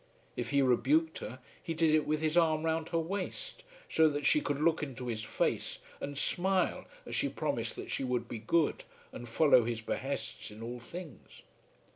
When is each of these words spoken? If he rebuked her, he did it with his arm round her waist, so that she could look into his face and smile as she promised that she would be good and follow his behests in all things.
If 0.35 0.49
he 0.49 0.63
rebuked 0.63 1.19
her, 1.19 1.37
he 1.61 1.75
did 1.75 1.93
it 1.93 2.07
with 2.07 2.21
his 2.21 2.35
arm 2.35 2.63
round 2.63 2.89
her 2.89 2.97
waist, 2.97 3.61
so 3.87 4.09
that 4.09 4.25
she 4.25 4.41
could 4.41 4.59
look 4.59 4.81
into 4.81 5.05
his 5.05 5.23
face 5.23 5.77
and 5.99 6.17
smile 6.17 6.85
as 7.05 7.15
she 7.15 7.29
promised 7.29 7.75
that 7.75 7.91
she 7.91 8.03
would 8.03 8.27
be 8.27 8.39
good 8.39 8.83
and 9.11 9.29
follow 9.29 9.63
his 9.63 9.81
behests 9.81 10.49
in 10.49 10.63
all 10.63 10.79
things. 10.79 11.43